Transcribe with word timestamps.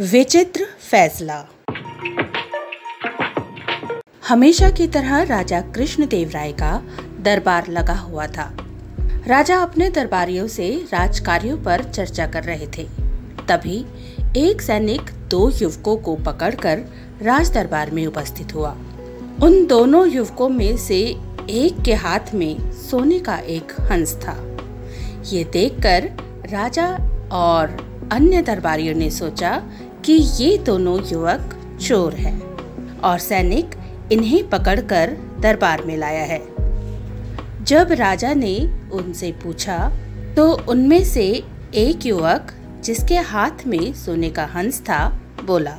विचित्र 0.00 0.64
फैसला। 0.90 1.48
हमेशा 4.28 4.70
की 4.70 4.86
तरह 4.86 5.22
राजा 5.22 5.60
कृष्णदेव 5.60 6.30
राय 6.30 6.52
का 6.52 6.82
दरबार 7.20 7.68
लगा 7.68 7.94
हुआ 7.94 8.26
था। 8.26 8.56
राजा 9.26 9.58
अपने 9.58 9.90
दरबारियों 9.90 10.46
से 10.46 10.84
राजकार्यों 10.92 11.56
पर 11.58 11.82
चर्चा 11.82 12.26
कर 12.26 12.44
रहे 12.44 12.66
थे। 12.66 12.84
तभी 13.48 13.86
एक 14.36 14.62
सैनिक 14.62 15.00
दो 15.30 15.50
युवकों 15.50 15.96
को 15.96 16.16
पकड़कर 16.16 16.84
राज 17.22 17.50
दरबार 17.50 17.90
में 17.90 18.06
उपस्थित 18.06 18.54
हुआ। 18.54 18.76
उन 19.42 19.66
दोनों 19.66 20.08
युवकों 20.08 20.48
में 20.48 20.76
से 20.76 21.00
एक 21.50 21.82
के 21.84 21.94
हाथ 21.94 22.34
में 22.34 22.72
सोने 22.72 23.18
का 23.18 23.38
एक 23.38 23.72
हंस 23.80 24.14
था। 24.14 24.56
ये 25.24 25.44
देखकर 25.44 26.10
राजा 26.50 26.88
और 27.32 27.86
अन्य 28.12 28.42
दरबारियों 28.42 28.94
ने 28.94 29.10
सोचा 29.10 29.70
कि 30.06 30.12
ये 30.12 30.56
दोनों 30.58 30.98
युवक 31.08 31.54
चोर 31.82 32.14
हैं 32.14 32.98
और 33.00 33.18
सैनिक 33.18 33.70
इन्हें 34.12 34.48
पकड़कर 34.48 35.16
दरबार 35.40 35.82
में 35.82 35.96
लाया 35.96 36.24
है। 36.24 36.38
जब 37.64 37.92
राजा 37.92 38.34
ने 38.34 38.54
उनसे 38.92 39.30
पूछा 39.32 39.78
तो 40.36 40.50
उनमें 40.68 41.04
से 41.04 41.26
एक 41.74 42.06
युवक, 42.06 42.52
जिसके 42.84 43.16
हाथ 43.16 43.66
में 43.66 43.92
सोने 43.94 44.30
का 44.30 44.44
हंस 44.44 44.80
था, 44.80 45.20
बोला, 45.44 45.76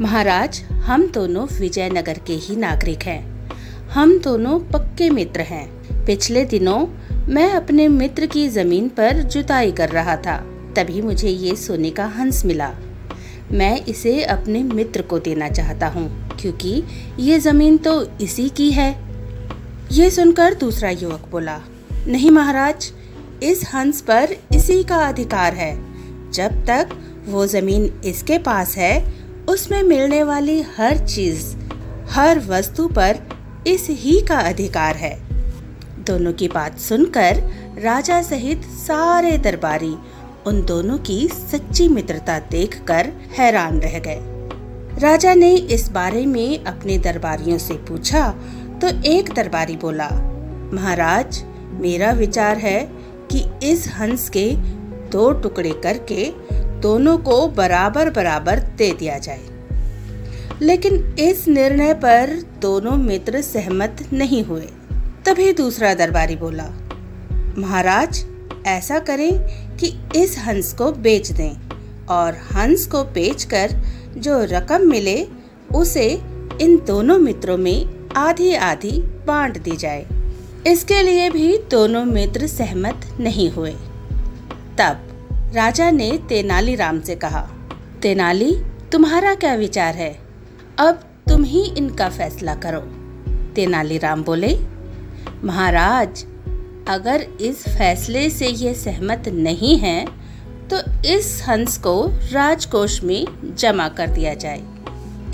महाराज, 0.00 0.62
हम 0.84 1.06
दोनों 1.06 1.46
विजयनगर 1.60 2.18
के 2.26 2.32
ही 2.32 2.56
नागरिक 2.56 3.02
हैं। 3.02 3.50
हम 3.88 4.18
दोनों 4.18 4.58
पक्के 4.60 5.10
मित्र 5.10 5.40
हैं। 5.40 6.04
पिछले 6.06 6.44
दिनों 6.44 6.86
मैं 7.28 7.50
अपने 7.52 7.88
मित्र 7.88 8.26
की 8.26 8.48
ज़मीन 8.48 8.88
पर 8.88 9.22
जुताई 9.22 9.72
कर 9.72 9.88
रहा 9.88 10.16
था। 10.16 10.36
तभी 10.76 11.00
मुझे 11.02 11.28
ये 11.28 11.56
सोने 11.56 11.90
का 11.90 12.06
हंस 12.06 12.44
मिला। 12.44 12.74
मैं 13.52 13.84
इसे 13.84 14.22
अपने 14.24 14.62
मित्र 14.64 15.02
को 15.02 15.18
देना 15.18 15.48
चाहता 15.48 15.88
हूँ, 15.88 16.08
क्योंकि 16.36 16.82
ये 17.20 17.38
ज़मीन 17.38 17.76
तो 17.78 18.02
इसी 18.20 18.48
की 18.48 18.70
है। 18.70 18.90
ये 19.92 20.10
सुनकर 20.10 20.54
दूसरा 20.54 20.90
युवक 20.90 21.28
बोला, 21.30 21.60
नहीं 22.06 22.30
महाराज, 22.30 22.90
इस 23.42 23.62
हंस 23.74 24.00
पर 24.00 24.36
इसी 24.54 24.82
का 24.84 24.96
अधिकार 24.98 25.54
है। 25.54 25.74
जब 26.32 26.64
तक 26.66 26.88
वो 27.28 27.46
ज़मीन 27.46 27.90
इसके 28.04 28.38
पास 28.38 28.76
है, 28.76 29.14
उसमें 29.48 29.82
मिलने 29.82 30.22
वाली 30.22 30.60
हर 30.76 31.06
चीज़, 31.06 31.54
हर 32.10 32.38
वस्तु 32.40 32.88
पर 32.88 33.18
इस 33.66 33.86
ही 33.90 34.20
का 34.20 34.38
अधिकार 34.40 34.96
है। 34.96 35.16
दोनों 36.06 36.32
की 36.32 36.48
बात 36.48 36.78
सुनकर 36.78 37.42
राजा 37.78 38.20
सहित 38.22 38.62
सारे 38.78 39.36
दरबारी 39.38 39.94
उन 40.46 40.64
दोनों 40.64 40.98
की 40.98 41.28
सच्ची 41.28 41.88
मित्रता 41.88 42.38
देखकर 42.50 43.12
हैरान 43.38 43.80
रह 43.80 43.98
गए। 43.98 44.20
राजा 45.00 45.34
ने 45.34 45.54
इस 45.54 45.88
बारे 45.88 46.24
में 46.26 46.64
अपने 46.64 46.98
दरबारियों 46.98 47.58
से 47.58 47.74
पूछा 47.88 48.28
तो 48.80 48.88
एक 49.04 49.32
दरबारी 49.34 49.76
बोला, 49.76 50.08
महाराज, 50.72 51.42
मेरा 51.80 52.10
विचार 52.12 52.56
है 52.56 52.80
कि 53.30 53.44
इस 53.62 53.86
हंस 53.88 54.28
के 54.28 54.50
दो 55.10 55.30
टुकड़े 55.32 55.72
करके 55.82 56.30
दोनों 56.80 57.16
को 57.18 57.46
बराबर 57.48 58.10
बराबर 58.10 58.60
दे 58.78 58.90
दिया 58.92 59.18
जाए। 59.18 59.40
लेकिन 60.62 60.94
इस 61.18 61.46
निर्णय 61.48 61.94
पर 61.94 62.30
दोनों 62.60 62.96
मित्र 62.96 63.40
सहमत 63.42 64.08
नहीं 64.12 64.42
हुए। 64.44 64.68
तभी 65.26 65.52
दूसरा 65.52 65.92
दरबारी 65.94 66.36
बोला, 66.36 66.68
महाराज 67.58 68.24
ऐसा 68.68 68.98
करें 68.98 69.32
कि 69.76 69.98
इस 70.16 70.38
हंस 70.38 70.72
को 70.72 70.92
बेच 70.92 71.32
दें 71.32 71.52
और 72.06 72.34
हंस 72.34 72.86
को 72.86 73.04
बेचकर 73.04 73.70
जो 74.16 74.44
रकम 74.44 74.88
मिले, 74.88 75.26
उसे 75.74 76.22
इन 76.60 76.82
दोनों 76.86 77.18
मित्रों 77.18 77.56
में 77.56 78.08
आधी 78.16 78.54
आधी 78.54 79.00
बांट 79.00 79.62
दी 79.62 79.76
जाए। 79.76 80.06
इसके 80.66 81.02
लिए 81.02 81.30
भी 81.30 81.58
दोनों 81.70 82.04
मित्र 82.04 82.46
सहमत 82.46 83.00
नहीं 83.20 83.50
हुए। 83.50 83.70
तब 84.78 85.04
राजा 85.54 85.90
ने 85.90 86.18
तेनालीराम 86.28 87.00
से 87.00 87.14
कहा, 87.14 87.48
तेनाली, 88.02 88.56
तुम्हारा 88.92 89.34
क्या 89.34 89.54
विचार 89.54 89.94
है? 89.94 90.18
अब 90.78 90.94
तुम 91.28 91.44
ही 91.44 91.74
इनका 91.76 92.08
फैसला 92.08 92.54
करो। 92.54 92.80
तेनालीराम 93.54 94.22
बोले, 94.24 94.58
महाराज 95.44 96.24
अगर 96.88 97.26
इस 97.40 97.62
फैसले 97.68 98.28
से 98.30 98.48
ये 98.48 98.74
सहमत 98.74 99.28
नहीं 99.28 99.76
है 99.78 100.06
तो 100.72 100.78
इस 101.08 101.42
हंस 101.48 101.78
को 101.78 101.94
राजकोष 102.32 103.02
में 103.02 103.26
जमा 103.56 103.88
कर 103.88 104.06
दिया 104.06 104.34
जाए 104.34 104.62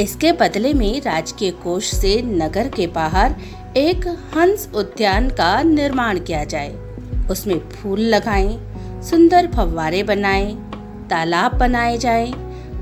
इसके 0.00 0.32
बदले 0.32 0.72
में 0.75 1.00
राजकीय 1.00 1.50
कोष 1.50 1.91
से 1.91 2.22
नगर 2.22 2.69
के 2.69 2.87
बाहर 2.87 3.37
एक 3.76 4.06
हंस 4.37 4.69
उद्यान 4.75 5.28
का 5.31 5.62
निर्माण 5.62 6.19
किया 6.20 6.44
जाए 6.44 6.75
उसमें 7.31 7.59
फूल 7.70 8.00
लगाएँ, 8.00 8.59
सुंदर 9.03 9.47
फव्वारे 9.47 10.03
बनाएँ, 10.03 10.54
तालाब 11.10 11.54
बनाए 11.54 11.98
जाएँ, 11.98 12.32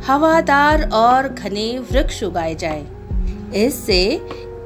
हवादार 0.07 0.91
और 0.91 1.29
घने 1.29 1.79
वृक्ष 1.79 2.23
उगाए 2.23 2.55
जाएँ। 2.55 2.87
इससे 3.55 4.03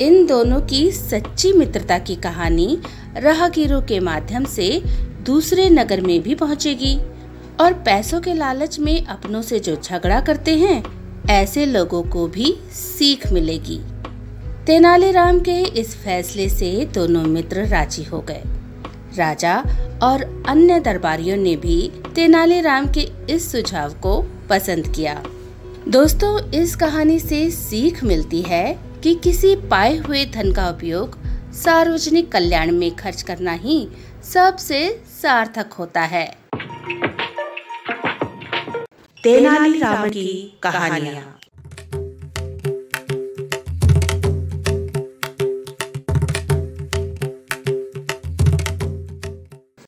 इन 0.02 0.26
दोनों 0.26 0.60
की 0.60 0.90
सच्ची 0.92 1.52
मित्रता 1.52 1.98
की 1.98 2.16
कहानी 2.16 2.78
राहगीरों 3.16 3.80
के 3.82 4.00
माध्यम 4.00 4.44
से 4.44 4.82
दूसरे 5.22 5.70
नगर 5.70 6.00
में 6.00 6.22
भी 6.22 6.34
पहुंचेगी 6.34 6.96
और 7.60 7.72
पैसों 7.72 8.20
के 8.20 8.34
लालच 8.34 8.78
में 8.78 9.06
अपनों 9.06 9.42
से 9.42 9.58
जो 9.58 9.76
झगड़ा 9.76 10.20
करते 10.20 10.56
हैं, 10.58 10.82
ऐसे 11.30 11.66
लोगों 11.66 12.02
को 12.02 12.26
भी 12.28 12.56
सीख 12.72 13.32
मिलेगी। 13.32 13.80
तेनालीराम 14.66 15.40
के 15.40 15.60
इस 15.62 15.96
फैसले 15.96 16.48
से 16.48 16.88
दोनों 16.94 17.22
मित्र 17.22 17.66
राज़ी 17.66 18.04
हो 18.04 18.20
गए। 18.20 18.42
राजा 19.16 19.56
और 20.02 20.44
अन्य 20.48 20.80
दरबारियों 20.80 21.36
ने 21.36 21.56
भी 21.56 21.92
तेनालीराम 22.14 22.86
के 22.86 23.08
इस 23.30 23.52
सुझाव 23.52 23.92
को 23.92 24.20
पसंद 24.50 24.88
किया। 24.88 25.22
दोस्तों, 25.88 26.50
इस 26.50 26.76
कहानी 26.76 27.18
से 27.18 27.50
सीख 27.50 28.04
मिलती 28.04 28.42
है 28.42 28.78
कि 29.02 29.14
किसी 29.14 29.56
पाए 29.56 29.96
हुए 29.96 30.24
धन 30.24 30.52
का 30.52 30.68
उपयोग 30.68 31.18
सार्वजनिक 31.56 32.32
कल्याण 32.32 32.70
में 32.70 32.96
खर्च 32.96 33.22
करना 33.22 33.52
ही 33.52 33.88
सबसे 34.32 35.04
सार्थक 35.22 35.72
होता 35.72 36.00
है। 36.00 36.36
तेनाली 36.44 37.10
तेनालीराम 39.22 40.08
की 40.08 40.58
कहानियाँ। 40.62 41.35